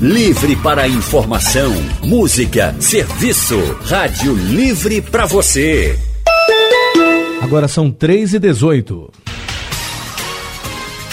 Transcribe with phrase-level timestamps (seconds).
[0.00, 3.58] Livre para informação, música, serviço.
[3.86, 5.98] Rádio Livre para você.
[7.40, 9.10] Agora são 3 e 18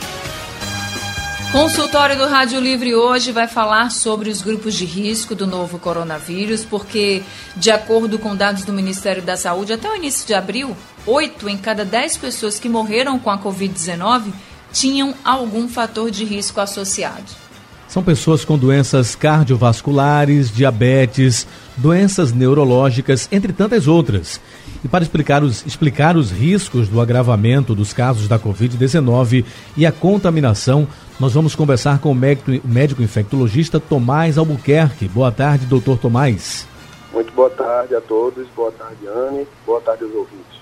[1.53, 6.65] Consultório do Rádio Livre hoje vai falar sobre os grupos de risco do novo coronavírus,
[6.65, 7.23] porque,
[7.57, 11.57] de acordo com dados do Ministério da Saúde, até o início de abril, 8 em
[11.57, 14.33] cada 10 pessoas que morreram com a Covid-19
[14.73, 17.47] tinham algum fator de risco associado.
[17.89, 24.41] São pessoas com doenças cardiovasculares, diabetes, doenças neurológicas, entre tantas outras.
[24.85, 29.45] E para explicar os, explicar os riscos do agravamento dos casos da Covid-19
[29.77, 30.87] e a contaminação,
[31.19, 35.09] nós vamos conversar com o médico, médico infectologista Tomás Albuquerque.
[35.09, 36.67] Boa tarde, doutor Tomás.
[37.13, 40.57] Muito boa tarde a todos, boa tarde, Anne, boa tarde aos ouvintes.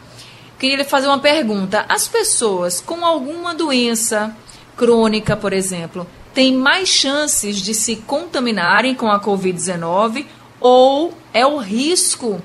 [0.59, 1.85] queria lhe fazer uma pergunta.
[1.89, 4.35] As pessoas com alguma doença
[4.77, 10.25] crônica, por exemplo, têm mais chances de se contaminarem com a Covid-19
[10.61, 12.43] ou é o risco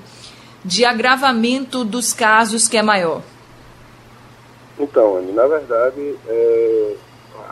[0.64, 3.22] de agravamento dos casos que é maior?
[4.78, 6.96] Então, Anne, na verdade, é,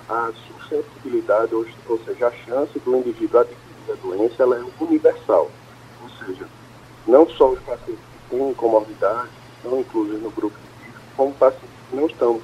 [0.09, 1.65] a suscetibilidade, ou,
[2.05, 5.51] seja, a chance do indivíduo adquirir a doença, ela é universal.
[6.03, 6.47] Ou seja,
[7.07, 11.69] não só os pacientes que têm comorbidade estão inclusos no grupo de risco, como pacientes
[11.91, 12.41] que não estão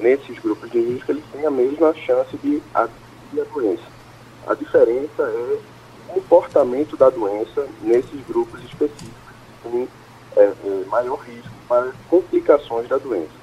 [0.00, 3.98] nesses grupos de risco, eles têm a mesma chance de adquirir a doença.
[4.46, 5.58] A diferença é
[6.08, 9.27] o comportamento da doença nesses grupos específicos,
[10.36, 13.38] é, é, maior risco para complicações da doença.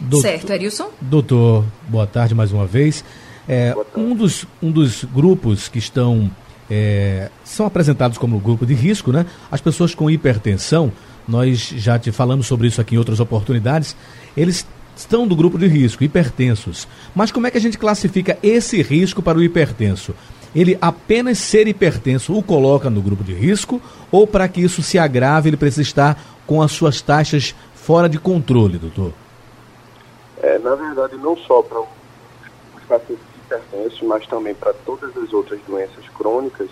[0.00, 0.90] Doutor, certo, Erilson?
[1.00, 3.04] Doutor, boa tarde mais uma vez.
[3.48, 6.30] É, um, dos, um dos grupos que estão
[6.70, 9.26] é, são apresentados como grupo de risco, né?
[9.50, 10.92] As pessoas com hipertensão,
[11.26, 13.96] nós já te falamos sobre isso aqui em outras oportunidades,
[14.36, 16.86] eles estão do grupo de risco, hipertensos.
[17.14, 20.14] Mas como é que a gente classifica esse risco para o hipertenso?
[20.54, 23.80] Ele apenas ser hipertenso o coloca no grupo de risco
[24.10, 28.18] ou para que isso se agrave ele precisa estar com as suas taxas fora de
[28.18, 29.12] controle, doutor?
[30.42, 35.60] É, na verdade, não só para os pacientes hipertensos, mas também para todas as outras
[35.66, 36.68] doenças crônicas,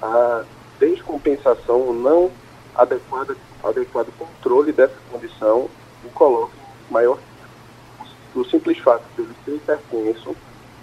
[0.00, 0.44] a
[0.78, 2.30] descompensação não
[2.74, 5.68] adequada adequado controle dessa condição
[6.04, 6.52] o coloca
[6.90, 7.18] maior.
[8.34, 10.36] O simples fato de ele ser hipertenso,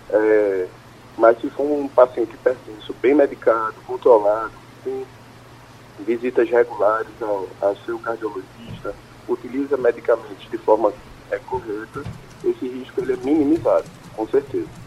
[0.10, 0.68] é,
[1.18, 4.51] mas se for um paciente hipertenso bem medicado, controlado,
[4.84, 5.06] tem
[6.00, 8.94] visitas regulares ao, ao seu cardiologista,
[9.28, 10.91] utiliza medicamentos de forma
[11.31, 12.03] é, correta,
[12.44, 13.85] esse risco ele é minimizado,
[14.16, 14.84] com certeza.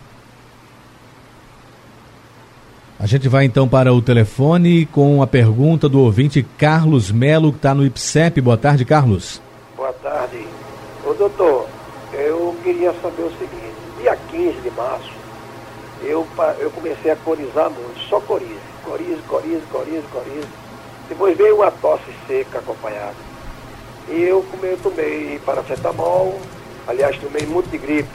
[2.98, 7.58] A gente vai então para o telefone com a pergunta do ouvinte Carlos Melo, que
[7.58, 8.40] está no IPSEP.
[8.40, 9.40] Boa tarde, Carlos.
[9.76, 10.46] Boa tarde.
[11.04, 11.68] Ô doutor,
[12.14, 15.12] eu queria saber o seguinte, dia 15 de março,
[16.02, 16.26] eu,
[16.58, 20.48] eu comecei a corizar muito, só coriza, coriza, coriza, coriza, coriza.
[21.08, 23.14] Depois veio uma tosse seca acompanhada.
[24.08, 26.38] E eu, eu tomei paracetamol,
[26.86, 28.08] aliás, tomei muito de gripe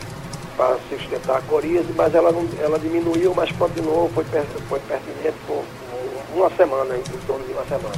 [0.56, 4.26] para sustentar a coriza, mas ela, não, ela diminuiu, mas continuou, foi,
[4.70, 5.64] foi pertinente por
[6.36, 7.96] uma semana, em torno de uma semana.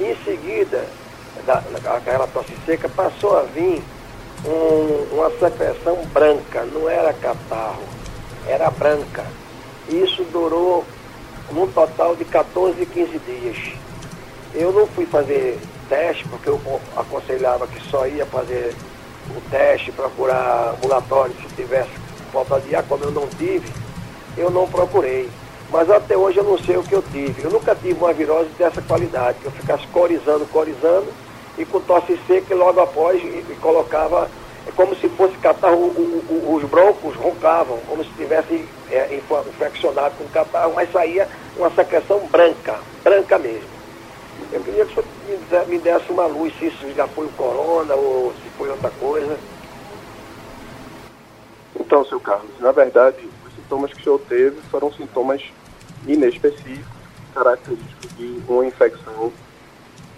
[0.00, 0.84] Em seguida,
[1.46, 1.62] da,
[1.94, 3.82] aquela tosse seca, passou a vir
[4.44, 7.82] um, uma secreção branca, não era catarro,
[8.46, 9.24] era branca.
[9.88, 10.84] Isso durou
[11.50, 13.56] um total de 14, 15 dias.
[14.54, 15.58] Eu não fui fazer
[15.88, 16.60] teste, porque eu
[16.96, 18.74] aconselhava que só ia fazer
[19.30, 21.90] o teste, procurar ambulatório se tivesse
[22.32, 23.70] falta de ar, como eu não tive,
[24.36, 25.28] eu não procurei.
[25.70, 27.44] Mas até hoje eu não sei o que eu tive.
[27.44, 31.06] Eu nunca tive uma virose dessa qualidade, que eu ficasse corizando, corizando,
[31.58, 34.30] e com tosse seca e logo após e, e colocava,
[34.66, 39.14] é como se fosse catarro, o, o, os broncos roncavam, como se tivesse é,
[39.48, 43.70] infeccionado com catarro, mas saía uma secreção branca, branca mesmo.
[44.52, 45.04] Eu queria que o
[45.48, 48.90] senhor me desse uma luz se isso já foi o corona ou se foi outra
[48.90, 49.36] coisa.
[51.78, 55.42] Então, seu Carlos, na verdade, os sintomas que o senhor teve foram sintomas
[56.06, 56.86] inespecíficos,
[57.34, 59.32] característicos de uma infecção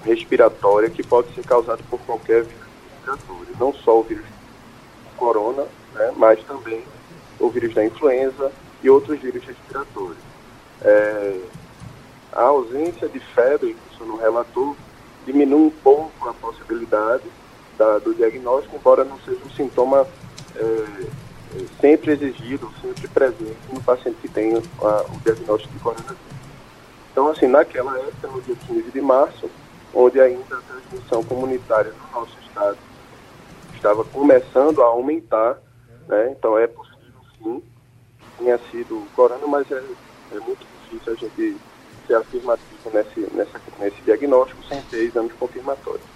[0.04, 4.33] respiratória que pode ser causada por qualquer vírus respiratório, não só o vírus
[5.16, 5.64] corona,
[5.94, 6.82] né, mas também
[7.38, 8.52] o vírus da influenza
[8.82, 10.16] e outros vírus respiratórios.
[10.82, 11.40] É,
[12.32, 14.76] a ausência de febre, que o senhor não relatou,
[15.24, 17.24] diminui um pouco a possibilidade
[17.78, 20.06] da, do diagnóstico, embora não seja um sintoma
[20.56, 21.14] é
[21.80, 26.18] sempre exigido, sempre presente no paciente que tem a, o diagnóstico de coronavírus.
[27.12, 29.48] Então, assim, naquela época, no dia 15 de março,
[29.94, 32.76] onde ainda a transmissão comunitária no nosso estado
[33.84, 35.58] estava começando a aumentar,
[36.08, 36.34] né?
[36.36, 37.62] então é possível sim,
[38.38, 39.82] tinha sido corona, mas é,
[40.32, 41.56] é muito difícil a gente
[42.06, 46.14] ser afirmativo nesse, nessa, nesse diagnóstico sem ter exames confirmatórios.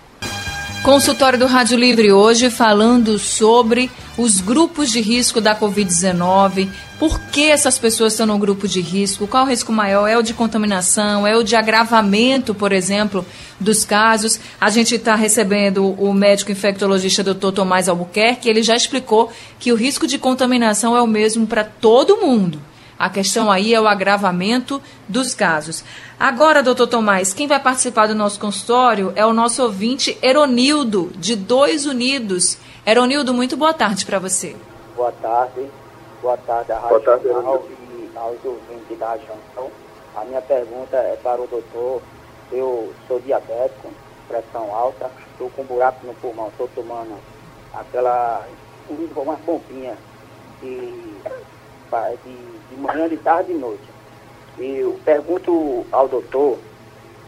[0.83, 6.71] Consultório do Rádio Livre hoje falando sobre os grupos de risco da Covid-19.
[6.99, 9.27] Por que essas pessoas estão no grupo de risco?
[9.27, 10.07] Qual o risco maior?
[10.07, 11.27] É o de contaminação?
[11.27, 13.27] É o de agravamento, por exemplo,
[13.61, 14.39] dos casos?
[14.61, 17.53] A gente está recebendo o médico infectologista Dr.
[17.53, 18.49] Tomás Albuquerque.
[18.49, 22.61] Ele já explicou que o risco de contaminação é o mesmo para todo mundo.
[22.99, 25.85] A questão aí é o agravamento dos casos.
[26.19, 31.37] Agora, doutor Tomás, quem vai participar do nosso consultório é o nosso ouvinte Eronildo, de
[31.37, 32.59] Dois Unidos.
[32.85, 34.57] Eronildo, muito boa tarde para você.
[34.97, 35.69] Boa tarde.
[36.21, 39.71] Boa tarde à Rádio tarde, Jornal e aos ouvintes da Junção.
[40.17, 42.03] A minha pergunta é para o doutor.
[42.51, 43.91] Eu sou diabético,
[44.27, 47.17] pressão alta, estou com um buraco no pulmão, estou tomando
[47.75, 48.47] aquela
[48.89, 49.97] uma pompinha
[50.63, 50.91] de,
[52.25, 53.83] de de manhã, de tarde e de noite.
[54.59, 56.59] E eu pergunto ao doutor,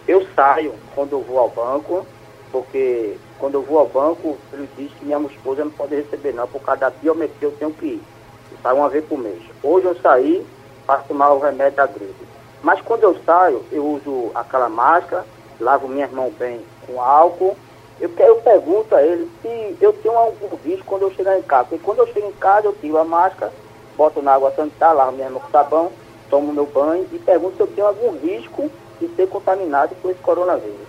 [0.06, 2.06] eu saio quando eu vou ao banco,
[2.50, 6.46] porque quando eu vou ao banco, ele diz que minha esposa não pode receber não,
[6.46, 8.02] por causa da biometria eu tenho que ir.
[8.50, 9.42] Eu saio uma vez por mês.
[9.62, 10.46] Hoje eu saí
[10.86, 12.29] para tomar o remédio da gripe.
[12.62, 15.24] Mas quando eu saio, eu uso aquela máscara,
[15.58, 17.56] lavo minhas mãos bem com álcool.
[17.98, 21.68] Eu, eu pergunto a ele se eu tenho algum risco quando eu chegar em casa.
[21.68, 23.52] Porque quando eu chego em casa, eu tiro a máscara
[24.00, 25.92] boto na água sanitária, lavo minha mão com sabão,
[26.30, 30.20] tomo meu banho e pergunto se eu tenho algum risco de ser contaminado por esse
[30.20, 30.88] coronavírus.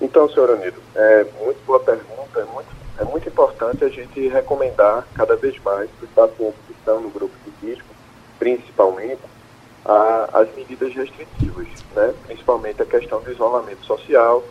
[0.00, 5.04] Então, senhor Anido, é muito boa pergunta, é muito, é muito importante a gente recomendar
[5.14, 7.88] cada vez mais para os pacientes que estão no grupo de risco,
[8.38, 9.22] principalmente,
[9.84, 12.14] a, as medidas restritivas, né?
[12.26, 14.42] principalmente a questão do isolamento social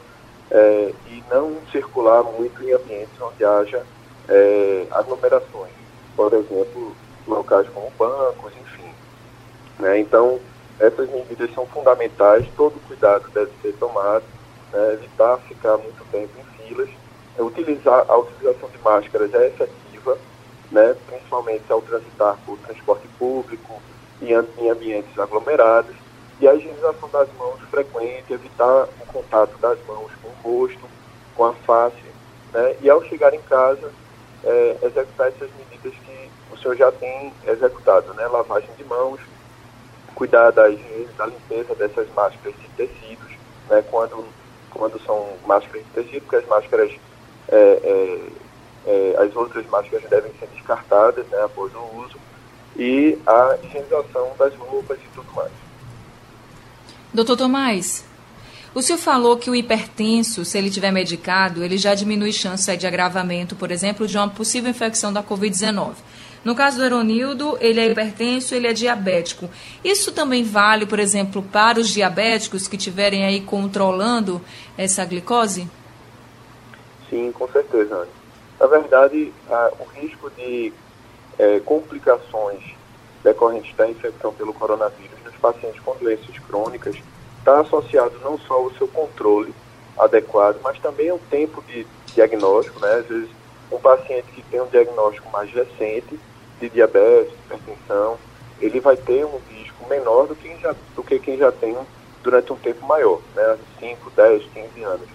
[0.50, 3.86] é, e não circular muito em ambientes onde haja
[4.28, 5.82] é, aglomerações
[6.16, 6.96] por exemplo,
[7.28, 8.92] locais como bancos, enfim.
[9.80, 10.00] Né?
[10.00, 10.40] Então,
[10.80, 14.24] essas medidas são fundamentais, todo cuidado deve ser tomado,
[14.72, 14.94] né?
[14.94, 16.90] evitar ficar muito tempo em filas,
[17.38, 20.18] é, utilizar, a utilização de máscaras é efetiva,
[20.72, 20.96] né?
[21.08, 23.82] principalmente ao transitar por transporte público
[24.22, 25.96] em ambientes aglomerados,
[26.40, 30.90] e a higienização das mãos frequente, evitar o contato das mãos com o rosto,
[31.36, 32.04] com a face,
[32.52, 32.76] né?
[32.82, 33.92] e ao chegar em casa,
[34.44, 38.28] é, executar essas medidas que o senhor já tem executado, né?
[38.28, 39.20] Lavagem de mãos,
[40.16, 43.32] cuidar da higiene, da limpeza dessas máscaras de tecidos,
[43.70, 43.84] né?
[43.90, 44.26] Quando,
[44.72, 46.92] quando são máscaras de tecido, porque as máscaras,
[47.50, 48.30] é, é,
[48.88, 51.42] é, as outras máscaras devem ser descartadas, né?
[51.44, 52.18] Após o uso
[52.78, 55.52] e a higienização das roupas e tudo mais.
[57.14, 58.06] Doutor Tomás,
[58.74, 62.88] o senhor falou que o hipertenso, se ele tiver medicado, ele já diminui chance de
[62.88, 65.96] agravamento, por exemplo, de uma possível infecção da Covid-19.
[66.44, 69.50] No caso do Aeronildo, ele é hipertenso, ele é diabético.
[69.84, 74.42] Isso também vale, por exemplo, para os diabéticos que estiverem aí controlando
[74.78, 75.70] essa glicose?
[77.10, 78.12] Sim, com certeza, Anny.
[78.60, 80.72] Na verdade, a, o risco de
[81.42, 82.62] é, complicações
[83.24, 86.96] decorrentes da infecção pelo coronavírus nos pacientes com doenças crônicas
[87.40, 89.52] está associado não só ao seu controle
[89.98, 92.94] adequado, mas também ao tempo de diagnóstico, né?
[92.94, 93.30] Às vezes,
[93.72, 96.20] um paciente que tem um diagnóstico mais recente
[96.60, 98.20] de diabetes, hipertensão,
[98.60, 101.76] ele vai ter um risco menor do que, já, do que quem já tem
[102.22, 103.58] durante um tempo maior, né?
[103.80, 105.10] 5, 10, 15 anos.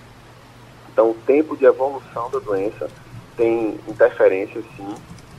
[0.92, 2.90] Então, o tempo de evolução da doença
[3.36, 4.94] tem interferência, sim,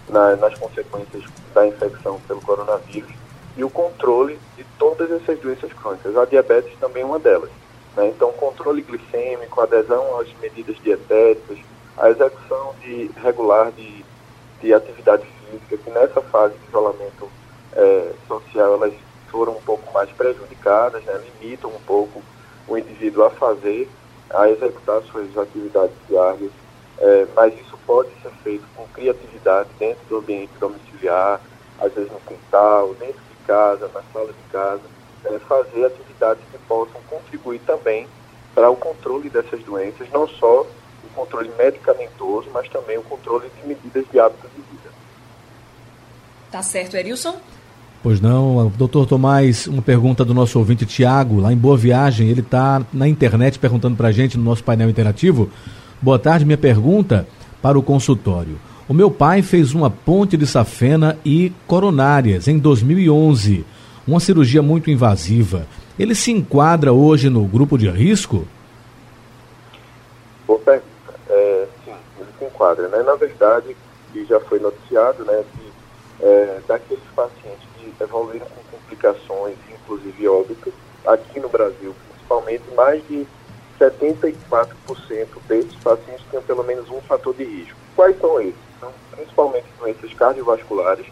[0.10, 1.24] na, nas consequências
[1.54, 3.12] da infecção pelo coronavírus
[3.56, 6.16] e o controle de todas essas doenças crônicas.
[6.16, 7.50] A diabetes também é uma delas.
[7.96, 8.10] Né?
[8.10, 11.58] Então, controle glicêmico, adesão às medidas dietéticas,
[11.98, 14.06] a execução de, regular de,
[14.62, 17.30] de atividade física, que nessa fase de isolamento
[17.74, 18.94] é, social elas
[19.30, 21.22] foram um pouco mais prejudicadas, né?
[21.42, 22.22] limitam um pouco
[22.68, 23.90] o indivíduo a fazer,
[24.30, 26.52] a executar suas atividades diárias,
[27.00, 31.40] é, mas isso pode ser feito com criatividade dentro do ambiente domiciliar,
[31.80, 34.82] às vezes no quintal, dentro casa, na sala de casa,
[35.26, 38.06] é, fazer atividades que possam contribuir também
[38.54, 43.68] para o controle dessas doenças, não só o controle medicamentoso, mas também o controle de
[43.68, 44.90] medidas de hábitos de vida.
[46.52, 47.38] Tá certo, Erilson?
[48.04, 52.42] Pois não, doutor Tomás, uma pergunta do nosso ouvinte Tiago, lá em Boa Viagem, ele
[52.42, 55.50] está na internet perguntando para a gente no nosso painel interativo.
[56.00, 57.28] Boa tarde, minha pergunta
[57.60, 58.60] para o consultório.
[58.88, 63.66] O meu pai fez uma ponte de safena e coronárias em 2011,
[64.08, 65.66] uma cirurgia muito invasiva.
[65.98, 68.48] Ele se enquadra hoje no grupo de risco?
[70.46, 70.88] Boa pergunta.
[71.30, 72.88] É, sim, ele se enquadra.
[72.90, 73.02] Né?
[73.02, 73.76] Na verdade,
[74.14, 80.72] e já foi noticiado, né, que é, daqueles pacientes que evoluíram com complicações, inclusive óbito,
[81.08, 83.26] aqui no Brasil, principalmente, mais de
[83.80, 87.78] 74% desses pacientes têm pelo menos um fator de risco.
[87.96, 88.56] Quais são esses?
[88.80, 91.06] São principalmente doenças cardiovasculares,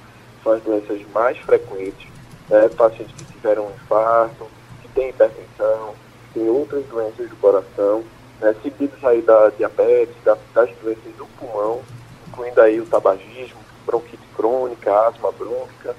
[0.43, 2.07] são as doenças mais frequentes,
[2.49, 2.69] né?
[2.69, 4.47] pacientes que tiveram um infarto,
[4.81, 5.95] que têm hipertensão,
[6.27, 8.03] que têm outras doenças do coração,
[8.39, 8.55] né?
[8.61, 11.81] seguidos aí da diabetes, da, das doenças do pulmão,
[12.27, 15.95] incluindo aí o tabagismo, bronquite crônica, asma brônquica,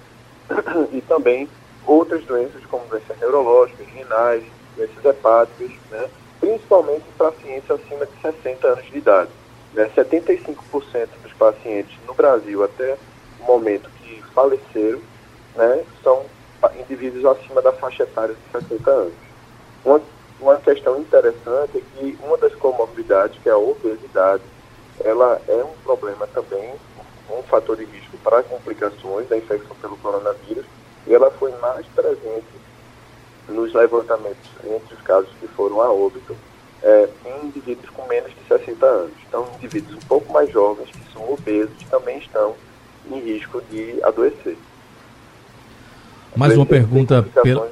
[0.92, 1.48] e também
[1.86, 4.44] outras doenças como doenças neurológicas, renais,
[4.76, 6.08] doenças hepáticas, né?
[6.46, 9.30] Principalmente em pacientes acima de 60 anos de idade.
[9.74, 9.90] Né?
[9.96, 12.96] 75% dos pacientes no Brasil até
[13.40, 15.00] o momento que faleceram
[15.56, 16.24] né, são
[16.78, 19.12] indivíduos acima da faixa etária de 60 anos.
[19.84, 20.00] Uma,
[20.40, 24.42] uma questão interessante é que uma das comorbidades, que é a obesidade,
[25.04, 26.74] ela é um problema também,
[27.28, 30.64] um fator de risco para complicações da infecção pelo coronavírus,
[31.08, 32.46] e ela foi mais presente
[33.48, 36.36] nos levantamentos entre os casos que foram a óbito
[36.82, 39.12] é, em indivíduos com menos de 60 anos.
[39.28, 42.54] Então, indivíduos um pouco mais jovens, que são obesos, também estão
[43.10, 44.56] em risco de adoecer.
[46.36, 47.22] Mais uma pergunta.
[47.42, 47.66] Pela...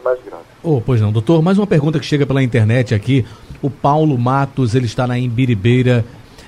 [0.62, 3.26] Oh, pois não, doutor, mais uma pergunta que chega pela internet aqui.
[3.60, 6.04] O Paulo Matos, ele está na Embiribeira.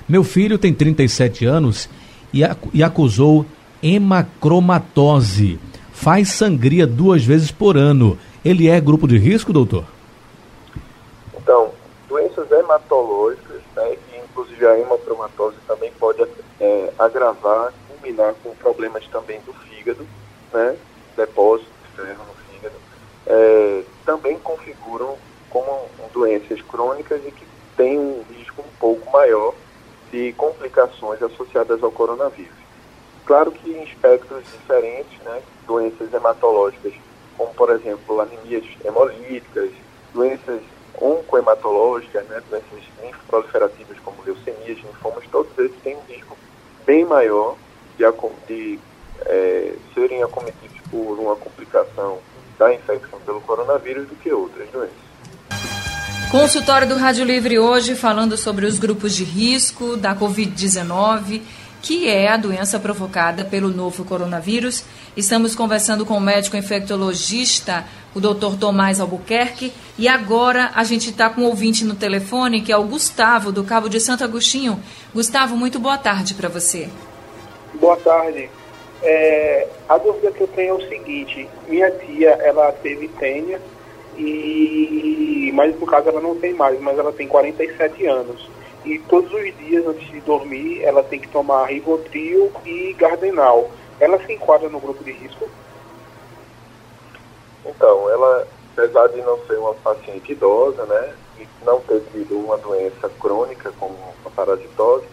[0.09, 1.87] Meu filho tem 37 anos
[2.33, 3.45] e acusou
[3.83, 5.59] hemacromatose.
[5.91, 8.17] Faz sangria duas vezes por ano.
[8.43, 9.85] Ele é grupo de risco, doutor?
[11.35, 11.71] Então,
[12.07, 16.21] doenças hematológicas, né, que inclusive a hemocromatose também pode
[16.59, 20.05] é, agravar, culminar com problemas também do fígado,
[20.53, 20.77] né,
[21.15, 22.75] depósito de ferro no fígado,
[23.25, 25.17] é, também configuram
[25.49, 29.53] como doenças crônicas e que têm um risco um pouco maior
[30.11, 32.55] de complicações associadas ao coronavírus.
[33.25, 36.93] Claro que em espectros diferentes, né, doenças hematológicas
[37.37, 39.69] como por exemplo anemias hemolíticas,
[40.13, 40.61] doenças
[40.99, 46.35] oncohematológicas, né, doenças linfoproliferativas como leucemias, linfomas, todos eles têm um risco
[46.85, 47.55] bem maior
[47.97, 48.05] de,
[48.47, 48.79] de
[49.25, 52.19] é, serem acometidos por uma complicação
[52.57, 55.07] da infecção pelo coronavírus do que outras doenças.
[56.31, 61.41] Consultório do Rádio Livre hoje falando sobre os grupos de risco da Covid-19
[61.87, 64.83] que é a doença provocada pelo novo coronavírus.
[65.15, 68.57] Estamos conversando com o médico infectologista, o Dr.
[68.59, 72.83] Tomás Albuquerque, e agora a gente está com um ouvinte no telefone, que é o
[72.83, 74.77] Gustavo, do Cabo de Santo Agostinho.
[75.15, 76.89] Gustavo, muito boa tarde para você.
[77.75, 78.49] Boa tarde.
[79.01, 83.61] É, a dúvida que eu tenho é o seguinte, minha tia, ela teve tênia,
[84.17, 88.56] e, mas no caso ela não tem mais, mas ela tem 47 anos
[88.87, 93.69] e todos os dias antes de dormir ela tem que tomar Rivotril e Gardenal.
[93.99, 95.49] Ela se enquadra no grupo de risco?
[97.65, 102.57] Então, ela, apesar de não ser uma paciente idosa, né, e não ter tido uma
[102.57, 105.05] doença crônica como a parasitose,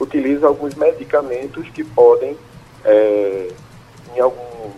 [0.00, 2.36] utiliza alguns medicamentos que podem,
[2.84, 3.48] é,
[4.16, 4.70] em algum,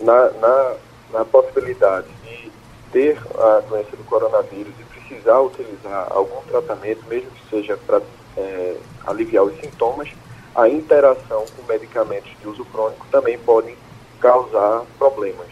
[0.00, 0.74] na, na,
[1.12, 2.50] na possibilidade de
[2.90, 8.00] ter a doença do coronavírus e precisar utilizar algum tratamento, mesmo que seja para
[8.36, 10.08] é, aliviar os sintomas,
[10.54, 13.76] a interação com medicamentos de uso crônico também podem
[14.20, 15.48] causar problemas.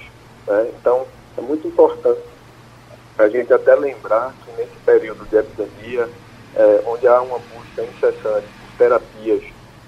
[0.47, 0.71] Né?
[0.79, 1.07] Então,
[1.37, 2.21] é muito importante
[3.19, 6.09] a gente até lembrar que nesse período de epidemia,
[6.57, 9.43] é, onde há uma busca incessante por terapias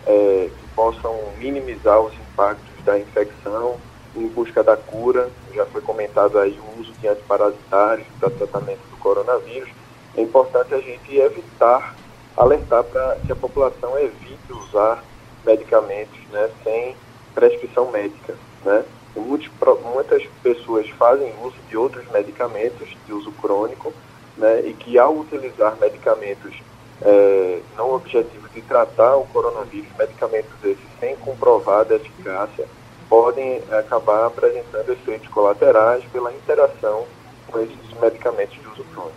[0.07, 3.79] é, que possam minimizar os impactos da infecção,
[4.15, 8.96] em busca da cura, já foi comentado aí o uso de antiparasitários para tratamento do
[9.07, 9.69] coronavírus,
[10.17, 11.95] é importante a gente evitar,
[12.37, 15.05] alertar para que a população evite usar
[15.45, 16.97] medicamentos né, sem
[17.33, 18.35] prescrição médica.
[18.65, 18.85] Né?
[19.15, 19.49] Muitos,
[19.95, 23.93] muitas pessoas fazem uso de outros medicamentos de uso crônico
[24.37, 26.57] né, e que ao utilizar medicamentos
[27.03, 32.67] é, não objetivo de tratar o coronavírus, medicamentos esses sem comprovada eficácia,
[33.09, 37.07] podem acabar apresentando efeitos colaterais pela interação
[37.47, 39.17] com esses medicamentos de uso crônico.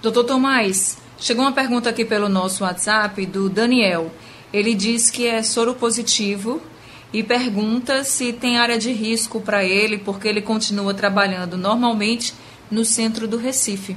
[0.00, 4.10] Doutor Tomás, chegou uma pergunta aqui pelo nosso WhatsApp do Daniel.
[4.52, 6.62] Ele diz que é soro positivo
[7.12, 12.34] e pergunta se tem área de risco para ele, porque ele continua trabalhando normalmente
[12.70, 13.96] no centro do Recife.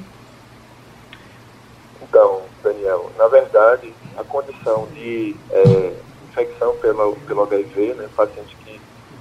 [2.01, 5.94] Então, Daniel, na verdade, a condição de é,
[6.30, 8.80] infecção pelo, pelo HIV, né, pacientes que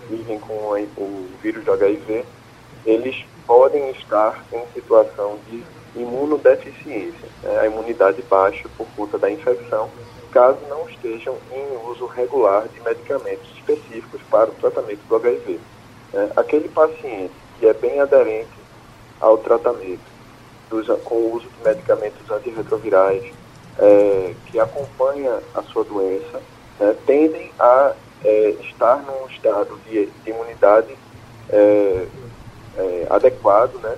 [0.09, 2.25] vivem com o vírus do HIV,
[2.87, 5.65] eles podem estar em situação de
[5.97, 9.91] imunodeficiência, né, a imunidade baixa por conta da infecção,
[10.31, 15.59] caso não estejam em uso regular de medicamentos específicos para o tratamento do HIV.
[16.13, 16.31] Né.
[16.37, 18.53] Aquele paciente que é bem aderente
[19.21, 19.99] ao tratamento
[20.71, 23.35] dos, com o uso de medicamentos antirretrovirais,
[23.81, 26.41] é, que acompanha a sua doença,
[26.79, 30.97] né, tendem a é, estar num estado de, de imunidade
[31.49, 32.07] é,
[32.77, 33.97] é, adequado, né,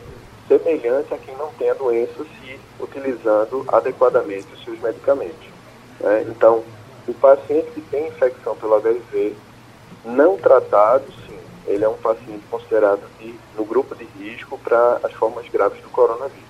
[0.48, 5.48] semelhante a quem não tem a doença se utilizando adequadamente os seus medicamentos.
[6.00, 6.26] Né?
[6.28, 6.62] Então,
[7.06, 9.34] o paciente que tem infecção pelo HIV
[10.04, 15.12] não tratado, sim, ele é um paciente considerado de, no grupo de risco para as
[15.12, 16.42] formas graves do coronavírus.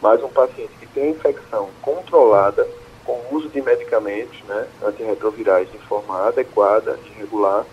[0.00, 2.66] Mas um paciente que tem infecção controlada
[3.04, 7.64] com o uso de medicamentos né, antirretrovirais de forma adequada e regular,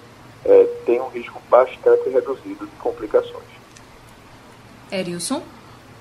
[0.46, 3.57] é, tem um risco bastante reduzido de complicações.
[4.92, 5.42] Erilson?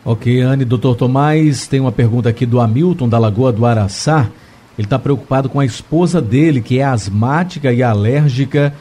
[0.04, 4.30] Ok, Anne, doutor Tomás, tem uma pergunta aqui do Hamilton, da Lagoa do Araçá.
[4.78, 8.72] Ele está preocupado com a esposa dele, que é asmática e alérgica,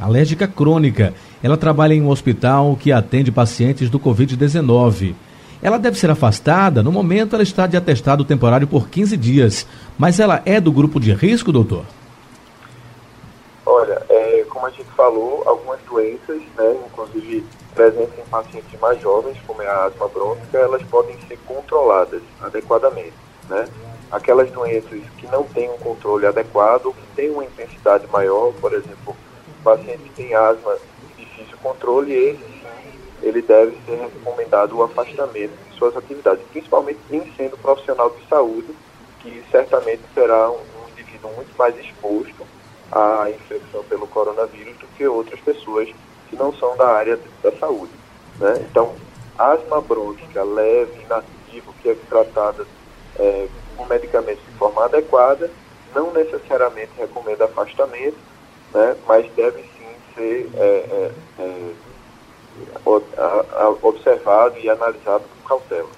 [0.00, 1.14] alérgica crônica.
[1.42, 5.14] Ela trabalha em um hospital que atende pacientes do Covid-19.
[5.62, 6.82] Ela deve ser afastada.
[6.82, 9.66] No momento, ela está de atestado temporário por 15 dias.
[9.96, 11.84] Mas ela é do grupo de risco, doutor?
[13.64, 19.36] Olha, é, como a gente falou, algumas doenças, né, inclusive presentes em pacientes mais jovens,
[19.46, 23.14] como é a asma brônquica, elas podem ser controladas adequadamente.
[23.48, 23.68] Né?
[24.10, 29.16] Aquelas doenças que não têm um controle adequado, que têm uma intensidade maior, por exemplo,
[29.62, 30.76] paciente que tem asma
[31.16, 32.54] de difícil controle, sim,
[33.22, 38.74] ele deve ser recomendado o afastamento de suas atividades, principalmente em sendo profissional de saúde,
[39.20, 40.60] que certamente será um
[40.92, 42.46] indivíduo muito mais exposto
[42.92, 45.88] à infecção pelo coronavírus do que outras pessoas
[46.34, 47.92] que não são da área da saúde.
[48.40, 48.66] Né?
[48.68, 48.92] Então,
[49.38, 52.66] asma brônquica leve, inativa, que é tratada
[53.18, 55.50] é, com medicamentos de forma adequada,
[55.94, 58.16] não necessariamente recomenda afastamento,
[58.74, 58.96] né?
[59.06, 61.70] mas deve sim ser é, é, é
[63.82, 65.88] observado e analisado com cautela.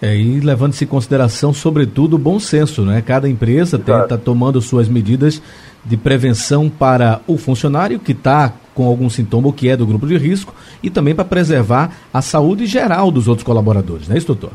[0.00, 3.00] É, e levando-se em consideração, sobretudo, o bom senso, né?
[3.00, 5.40] Cada empresa está tomando suas medidas
[5.84, 10.06] de prevenção para o funcionário que está com algum sintoma ou que é do grupo
[10.06, 14.26] de risco e também para preservar a saúde geral dos outros colaboradores, não é isso,
[14.26, 14.52] doutor?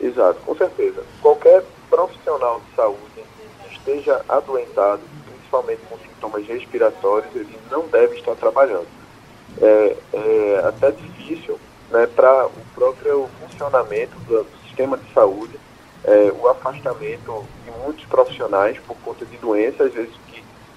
[0.00, 1.02] Exato, com certeza.
[1.22, 2.98] Qualquer profissional de saúde
[3.64, 8.86] que esteja adoentado, principalmente com sintomas respiratórios, ele não deve estar trabalhando.
[9.60, 11.58] É, é até difícil
[11.90, 15.58] né, para o próprio funcionamento do, sistema de saúde,
[16.04, 20.14] é, o afastamento de muitos profissionais por conta de doenças, às vezes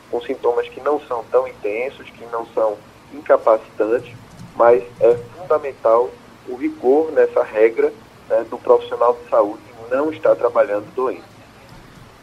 [0.10, 2.78] com sintomas que não são tão intensos, que não são
[3.14, 4.14] incapacitantes,
[4.56, 6.10] mas é fundamental
[6.48, 7.94] o rigor nessa regra
[8.30, 11.24] né, do profissional de saúde não estar trabalhando doente.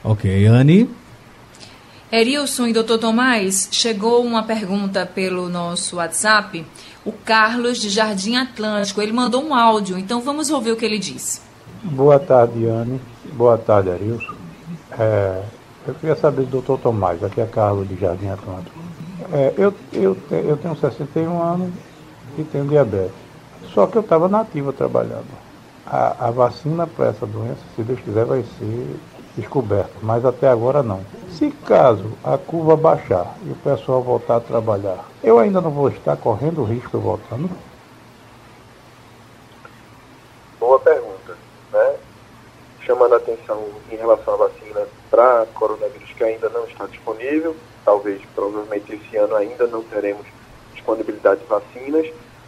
[0.02, 0.88] Ok, Anne.
[2.10, 6.64] Erilson e doutor Tomás, chegou uma pergunta pelo nosso WhatsApp.
[7.04, 10.98] O Carlos de Jardim Atlântico, ele mandou um áudio, então vamos ouvir o que ele
[10.98, 11.40] disse.
[11.82, 13.00] Boa tarde, Anne.
[13.32, 14.34] Boa tarde, Arilson.
[14.98, 15.42] É,
[15.86, 18.78] eu queria saber do doutor Tomás, aqui é Carlos de Jardim Atlântico.
[19.32, 21.72] É, eu, eu, eu tenho 61 anos
[22.38, 23.14] e tenho diabetes.
[23.72, 25.26] Só que eu estava nativa trabalhando.
[25.86, 28.96] A, a vacina para essa doença, se Deus quiser, vai ser
[29.36, 31.00] descoberta, mas até agora não.
[31.28, 35.88] Se caso a curva baixar e o pessoal voltar a trabalhar, eu ainda não vou
[35.88, 37.50] estar correndo risco voltando?
[40.58, 41.36] Boa pergunta
[41.72, 41.96] né,
[42.80, 47.56] chamando a atenção em relação à vacina para coronavírus que ainda não está disponível.
[47.84, 50.26] Talvez, provavelmente, esse ano ainda não teremos
[50.72, 52.06] disponibilidade de vacinas.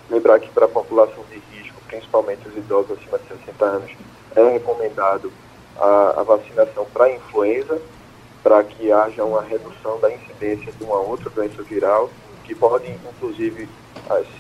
[0.09, 3.91] Lembrar que para a população de risco, principalmente os idosos acima de 60 anos,
[4.37, 5.33] é recomendado
[5.77, 7.81] a, a vacinação para influenza,
[8.43, 12.09] para que haja uma redução da incidência de uma outra doença viral,
[12.45, 13.69] que pode, inclusive,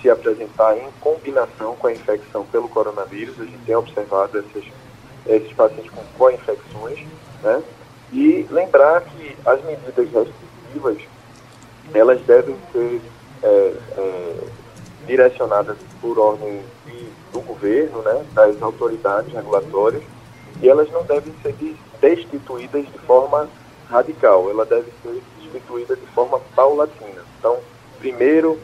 [0.01, 3.39] se apresentar em combinação com a infecção pelo coronavírus.
[3.39, 4.73] A gente tem observado esses,
[5.27, 7.01] esses pacientes com co-infecções,
[7.43, 7.63] né?
[8.13, 10.99] E lembrar que as medidas restritivas,
[11.93, 13.01] elas devem ser
[13.43, 14.35] é, é,
[15.07, 18.25] direcionadas por ordem de, do governo, né?
[18.33, 20.03] Das autoridades regulatórias,
[20.63, 21.55] e elas não devem ser
[22.01, 23.49] destituídas de forma
[23.89, 27.23] radical, ela deve ser destituída de forma paulatina.
[27.39, 27.59] Então,
[27.99, 28.59] primeiro,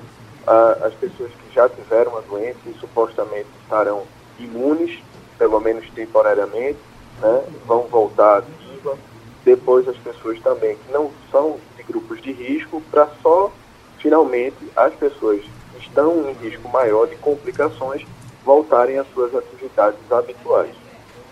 [0.47, 4.03] a, as pessoas que já tiveram a doença e supostamente estarão
[4.39, 5.03] imunes,
[5.39, 6.79] pelo menos temporariamente,
[7.21, 8.97] né, vão voltar ativa.
[9.45, 13.53] Depois, as pessoas também que não são de grupos de risco, para só,
[13.99, 18.07] finalmente, as pessoas que estão em risco maior de complicações
[18.45, 20.75] voltarem às suas atividades habituais.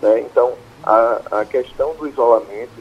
[0.01, 0.21] Né?
[0.21, 2.71] Então, a, a questão do isolamento,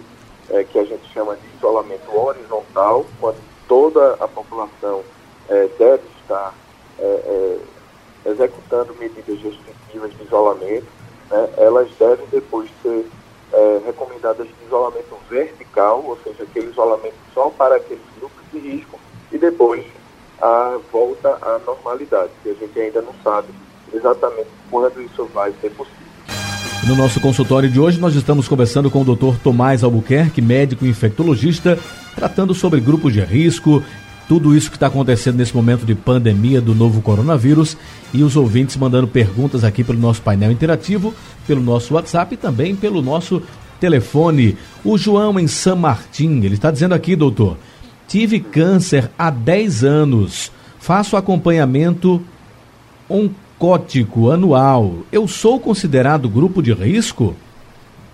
[0.51, 5.03] é, que a gente chama de isolamento horizontal, quando toda a população
[5.49, 6.55] é, deve estar
[6.99, 7.59] é, é
[8.25, 10.87] executando medidas restritivas de isolamento,
[11.31, 11.49] né?
[11.57, 13.07] elas devem depois ser
[13.53, 18.99] é, recomendadas de isolamento vertical, ou seja, aquele isolamento só para aqueles grupos de risco,
[19.31, 19.85] e depois
[20.41, 23.49] a volta à normalidade, que a gente ainda não sabe
[23.93, 26.03] exatamente quando isso vai ser possível.
[26.87, 29.39] No nosso consultório de hoje, nós estamos conversando com o Dr.
[29.41, 31.79] Tomás Albuquerque, médico infectologista,
[32.17, 33.85] tratando sobre grupos de risco,
[34.29, 37.77] tudo isso que está acontecendo nesse momento de pandemia do novo coronavírus
[38.13, 41.15] e os ouvintes mandando perguntas aqui pelo nosso painel interativo,
[41.47, 43.43] pelo nosso WhatsApp e também pelo nosso
[43.81, 44.57] telefone.
[44.85, 47.57] O João em San Martin, ele está dizendo aqui, doutor,
[48.07, 52.23] tive câncer há 10 anos, faço acompanhamento
[53.09, 57.35] oncótico anual, eu sou considerado grupo de risco?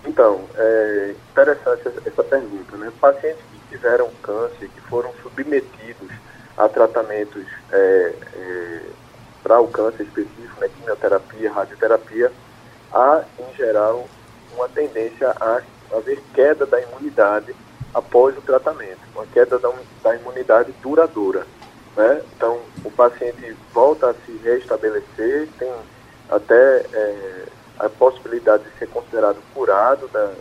[0.05, 2.91] Então, é interessante essa pergunta, né?
[2.99, 3.48] Pacientes
[3.79, 6.11] tiveram câncer, que foram submetidos
[6.57, 8.81] a tratamentos é, é,
[9.41, 12.31] para o câncer específico, né, quimioterapia, radioterapia,
[12.91, 14.05] há, em geral,
[14.53, 15.61] uma tendência a
[15.95, 17.55] haver queda da imunidade
[17.93, 19.71] após o tratamento, uma queda da,
[20.03, 21.47] da imunidade duradoura.
[21.95, 22.21] Né?
[22.35, 25.71] Então, o paciente volta a se restabelecer, tem
[26.29, 27.45] até é,
[27.79, 30.33] a possibilidade de ser considerado curado da,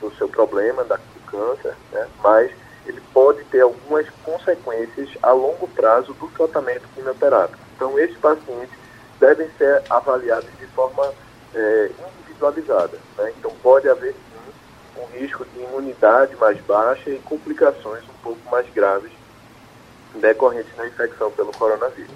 [0.00, 2.06] do seu problema, da, do câncer, né?
[2.22, 2.50] mas
[2.86, 7.58] ele pode ter algumas consequências a longo prazo do tratamento quimioterápico.
[7.76, 8.74] Então, esses pacientes
[9.18, 11.12] devem ser avaliados de forma
[11.54, 12.98] é, individualizada.
[13.16, 13.32] Né?
[13.38, 18.66] Então, pode haver sim um risco de imunidade mais baixa e complicações um pouco mais
[18.74, 19.10] graves
[20.20, 22.10] decorrentes da infecção pelo coronavírus.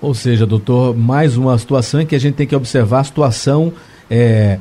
[0.00, 3.72] Ou seja, doutor, mais uma situação em que a gente tem que observar a situação
[4.10, 4.58] é,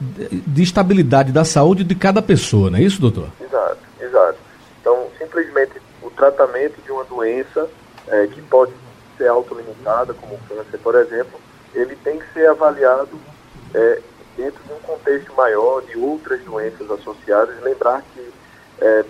[0.00, 3.28] de estabilidade da saúde de cada pessoa, não é isso, doutor?
[3.40, 3.78] Exato.
[5.32, 7.66] Simplesmente o tratamento de uma doença
[8.08, 8.72] é, que pode
[9.16, 11.40] ser autolimitada, como o câncer, por exemplo,
[11.72, 13.18] ele tem que ser avaliado
[13.72, 14.02] é,
[14.36, 17.62] dentro de um contexto maior de outras doenças associadas.
[17.62, 18.30] Lembrar que
[18.80, 19.04] é,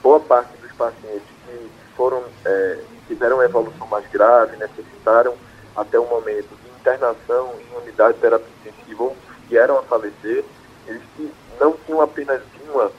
[0.00, 1.34] boa parte dos pacientes
[1.96, 5.34] foram, é, tiveram uma evolução mais grave, necessitaram
[5.74, 8.16] até o momento de internação em unidade
[8.60, 9.16] intensiva ou
[9.48, 10.44] vieram a falecer,
[10.86, 11.02] eles
[11.60, 12.92] não tinham apenas uma,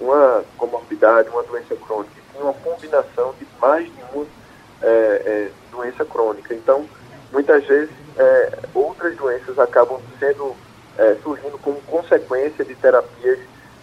[0.00, 4.26] uma comorbidade, uma doença crônica, tinham uma combinação de mais de uma
[4.82, 6.54] é, é, doença crônica.
[6.54, 6.86] Então,
[7.32, 10.56] muitas vezes, é, outras doenças acabam sendo
[10.98, 13.38] é, surgindo como consequência de terapias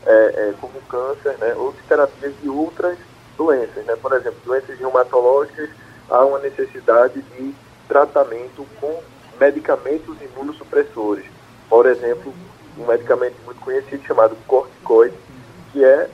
[0.06, 2.98] é, é, como câncer, né, ou de terapias de outras
[3.38, 3.96] doenças, né?
[3.96, 5.70] Por exemplo, doenças reumatológicas,
[6.10, 7.54] há uma necessidade de
[7.88, 9.02] tratamento com
[9.40, 11.26] medicamentos imunossupressores.
[11.70, 12.34] Por exemplo,
[12.78, 15.16] um medicamento muito conhecido chamado corticoide,
[15.72, 16.10] que é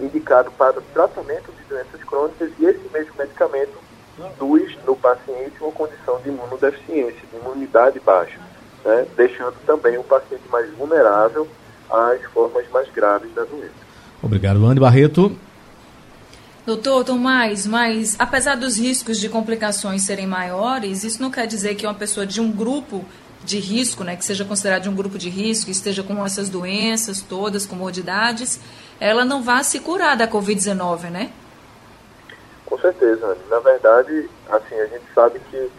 [0.00, 3.78] indicado para o tratamento de doenças crônicas e esse mesmo medicamento
[4.18, 8.38] induz no paciente uma condição de imunodeficiência, de imunidade baixa,
[8.84, 9.06] né?
[9.16, 11.46] deixando também o paciente mais vulnerável
[11.88, 13.88] às formas mais graves da doença.
[14.22, 15.36] Obrigado, Luane Barreto.
[16.66, 21.86] Doutor Tomás, mas apesar dos riscos de complicações serem maiores, isso não quer dizer que
[21.86, 23.04] uma pessoa de um grupo
[23.44, 27.66] de risco, né, que seja considerado um grupo de risco, esteja com essas doenças todas,
[27.66, 28.60] comodidades,
[29.00, 31.32] ela não vá se curar da Covid-19, né?
[32.66, 33.36] Com certeza.
[33.48, 35.70] Na verdade, assim, a gente sabe que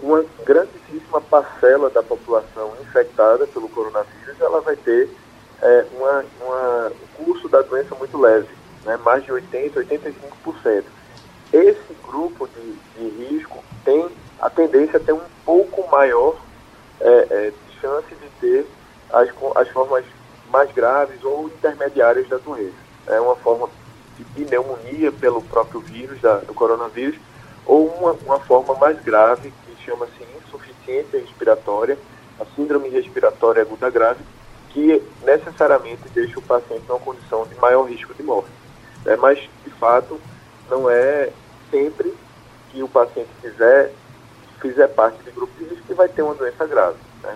[0.00, 5.10] uma grandíssima parcela da população infectada pelo coronavírus, ela vai ter
[5.60, 10.84] é, uma, uma, um curso da doença muito leve né, mais de 80%, 85%.
[11.52, 14.08] Esse grupo de, de risco tem
[14.40, 16.36] a tendência a ter um pouco maior
[17.00, 18.66] é, é, chance de ter
[19.12, 20.04] as, as formas
[20.50, 22.74] mais graves ou intermediárias da doença.
[23.06, 23.68] É uma forma
[24.16, 27.18] de pneumonia pelo próprio vírus, da, do coronavírus,
[27.66, 31.98] ou uma, uma forma mais grave, que chama-se insuficiência respiratória,
[32.38, 34.20] a síndrome respiratória aguda grave,
[34.70, 38.50] que necessariamente deixa o paciente numa condição de maior risco de morte.
[39.06, 40.20] É, mas, de fato,
[40.68, 41.30] não é
[41.70, 42.14] sempre
[42.70, 43.92] que o paciente fizer,
[44.60, 46.96] fizer parte de grupo de risco que vai ter uma doença grave.
[47.22, 47.34] Né?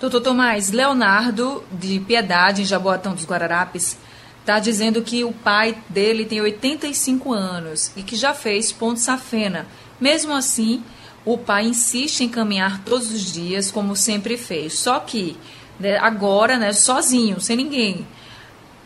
[0.00, 3.98] Doutor Tomás, Leonardo, de Piedade, em Jaboatão dos Guararapes,
[4.40, 9.66] está dizendo que o pai dele tem 85 anos e que já fez ponto safena.
[10.00, 10.82] Mesmo assim,
[11.24, 14.78] o pai insiste em caminhar todos os dias, como sempre fez.
[14.78, 15.36] Só que
[15.78, 18.06] né, agora, né, sozinho, sem ninguém.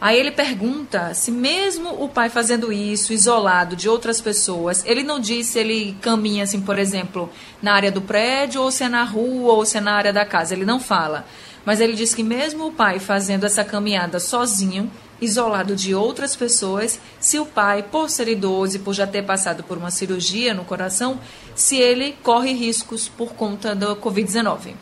[0.02, 5.20] Aí ele pergunta se mesmo o pai fazendo isso, isolado de outras pessoas, ele não
[5.20, 7.30] diz se ele caminha assim, por exemplo,
[7.62, 10.26] na área do prédio, ou se é na rua, ou se é na área da
[10.26, 10.54] casa.
[10.54, 11.24] Ele não fala.
[11.64, 17.00] Mas ele diz que mesmo o pai fazendo essa caminhada sozinho, isolado de outras pessoas,
[17.20, 20.64] se o pai, por ser idoso e por já ter passado por uma cirurgia no
[20.64, 21.20] coração,
[21.54, 24.74] se ele corre riscos por conta da Covid-19.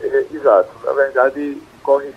[0.00, 0.70] É, exato.
[0.84, 2.12] Na verdade, corre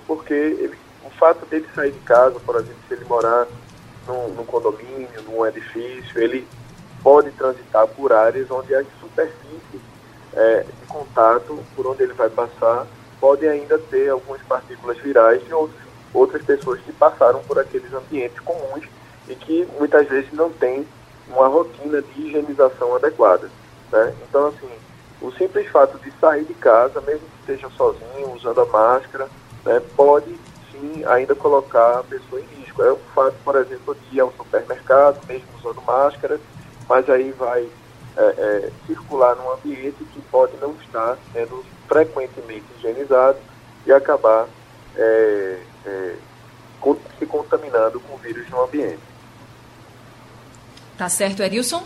[0.00, 3.46] porque ele, o fato dele sair de casa, por exemplo, se ele morar
[4.06, 6.46] num, num condomínio, num edifício, ele
[7.02, 9.80] pode transitar por áreas onde as superfícies
[10.32, 12.86] é, de contato, por onde ele vai passar,
[13.20, 15.80] podem ainda ter algumas partículas virais de outros,
[16.12, 18.84] outras pessoas que passaram por aqueles ambientes comuns
[19.28, 20.86] e que muitas vezes não têm
[21.28, 23.48] uma rotina de higienização adequada.
[23.90, 24.14] Né?
[24.28, 24.68] Então, assim,
[25.20, 29.28] o simples fato de sair de casa, mesmo que esteja sozinho, usando a máscara,
[29.64, 30.34] né, pode
[30.70, 32.82] sim ainda colocar a pessoa em risco.
[32.82, 36.40] É o fato, por exemplo, de ir ao supermercado, mesmo usando máscara,
[36.88, 37.68] mas aí vai
[38.16, 43.38] é, é, circular num ambiente que pode não estar sendo frequentemente higienizado
[43.86, 44.46] e acabar
[44.96, 46.14] é, é,
[47.18, 49.00] se contaminando com o vírus no ambiente.
[50.96, 51.82] Tá certo, Erilson?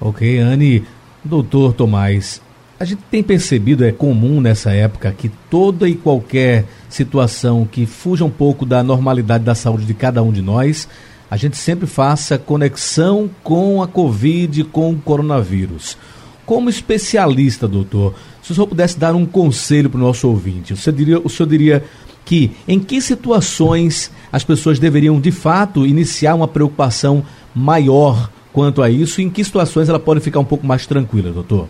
[0.00, 0.86] Ok, Anne.
[1.22, 2.42] Doutor Tomás,
[2.78, 8.24] a gente tem percebido, é comum nessa época, que toda e qualquer situação que fuja
[8.24, 10.88] um pouco da normalidade da saúde de cada um de nós,
[11.30, 15.96] a gente sempre faça conexão com a Covid, com o coronavírus.
[16.44, 20.76] Como especialista, doutor, se o senhor pudesse dar um conselho para o nosso ouvinte, o
[20.76, 21.84] senhor, diria, o senhor diria
[22.24, 28.90] que em que situações as pessoas deveriam de fato iniciar uma preocupação maior quanto a
[28.90, 31.68] isso e em que situações ela pode ficar um pouco mais tranquila, doutor?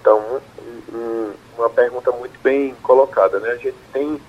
[0.00, 0.20] Então,
[1.66, 3.50] uma pergunta muito bem colocada, né?
[3.50, 4.20] A gente tem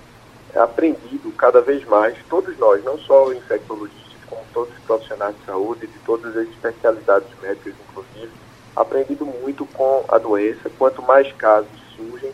[0.56, 5.86] aprendido cada vez mais, todos nós, não só infectologistas, como todos os profissionais de saúde,
[5.86, 8.32] de todas as especialidades médicas, inclusive,
[8.74, 10.68] aprendido muito com a doença.
[10.76, 12.32] Quanto mais casos surgem,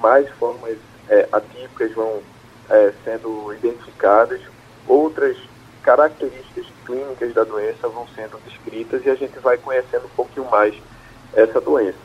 [0.00, 2.22] mais formas é, atípicas vão
[2.70, 4.40] é, sendo identificadas,
[4.86, 5.36] outras
[5.82, 10.74] características clínicas da doença vão sendo descritas e a gente vai conhecendo um pouquinho mais
[11.34, 11.98] essa doença.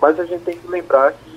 [0.00, 1.31] Mas a gente tem que lembrar que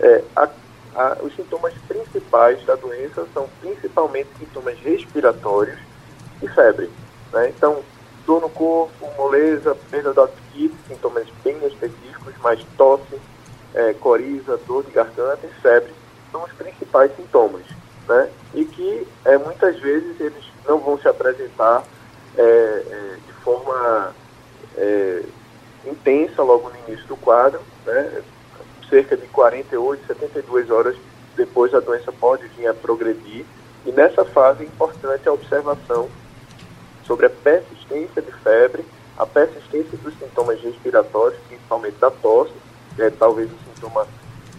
[0.00, 0.48] é, a,
[0.94, 5.78] a, os sintomas principais da doença são principalmente sintomas respiratórios
[6.42, 6.90] e febre.
[7.32, 7.50] Né?
[7.50, 7.82] Então,
[8.26, 13.20] dor no corpo, moleza, perda do apetite, sintomas bem específicos, mas tosse,
[13.74, 15.92] é, coriza, dor de garganta e febre
[16.32, 17.62] são os principais sintomas,
[18.08, 18.30] né?
[18.54, 21.84] E que é, muitas vezes eles não vão se apresentar
[22.36, 24.14] é, é, de forma
[24.76, 25.22] é,
[25.86, 28.22] intensa logo no início do quadro, né?
[28.90, 30.96] Cerca de 48, 72 horas
[31.36, 33.46] depois a doença pode vir a progredir
[33.86, 36.10] e nessa fase é importante a observação
[37.04, 38.84] sobre a persistência de febre,
[39.16, 42.52] a persistência dos sintomas respiratórios, principalmente da tosse,
[42.98, 44.06] é, talvez o sintoma,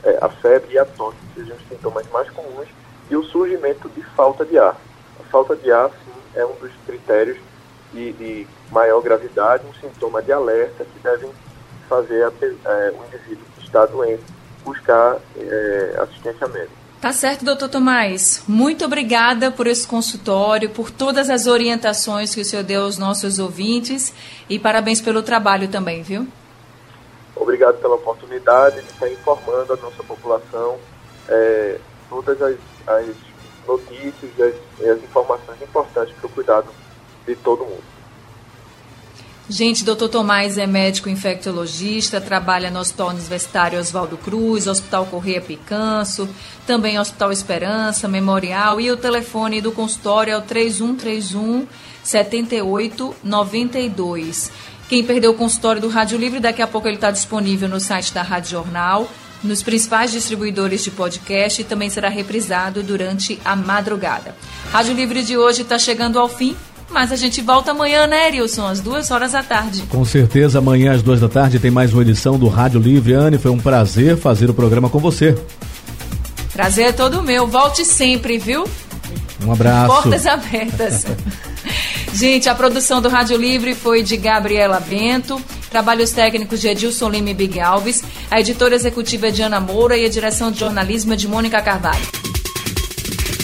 [0.04, 2.67] é, a febre e a tosse sejam os sintomas mais comuns,
[3.10, 4.78] e o surgimento de falta de ar.
[5.20, 7.38] A falta de ar, sim, é um dos critérios
[7.94, 11.30] de, de maior gravidade, um sintoma de alerta que devem
[11.88, 14.24] fazer é, o indivíduo que está doente
[14.66, 16.82] buscar é, assistência médica.
[17.00, 18.44] Tá certo, doutor Tomás.
[18.48, 23.40] Muito obrigada por esse consultório, por todas as orientações que o senhor deu aos nossos
[23.40, 24.14] ouvintes
[24.48, 26.28] e parabéns pelo trabalho também, viu?
[27.36, 30.78] Obrigado pela oportunidade de estar informando a nossa população
[31.28, 32.56] é, todas as,
[32.86, 33.16] as
[33.68, 34.56] notícias e as,
[34.90, 36.70] as informações importantes para o cuidado
[37.26, 38.01] de todo mundo.
[39.52, 46.30] Gente, doutor Tomás é médico infectologista, trabalha no Hospital Universitário Oswaldo Cruz, Hospital Correia Picanço,
[46.66, 51.68] também Hospital Esperança, Memorial e o telefone do consultório é o 3131
[52.02, 54.50] 7892.
[54.88, 58.14] Quem perdeu o consultório do Rádio Livre, daqui a pouco ele está disponível no site
[58.14, 59.12] da Rádio Jornal,
[59.44, 64.34] nos principais distribuidores de podcast e também será reprisado durante a madrugada.
[64.72, 66.56] Rádio Livre de hoje está chegando ao fim.
[66.92, 68.68] Mas a gente volta amanhã, né, Erilson?
[68.68, 69.84] Às duas horas da tarde.
[69.90, 73.14] Com certeza, amanhã às duas da tarde tem mais uma edição do Rádio Livre.
[73.14, 75.38] Anne, foi um prazer fazer o programa com você.
[76.54, 77.48] Prazer é todo meu.
[77.48, 78.68] Volte sempre, viu?
[79.46, 79.88] Um abraço.
[79.88, 81.06] Portas abertas.
[82.14, 85.42] gente, a produção do Rádio Livre foi de Gabriela Bento.
[85.70, 88.04] Trabalhos técnicos de Edilson Lima e Big Alves.
[88.30, 91.62] A editora executiva é de Ana Moura e a direção de jornalismo é de Mônica
[91.62, 92.31] Carvalho.